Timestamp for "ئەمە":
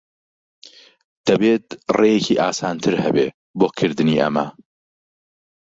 4.21-4.45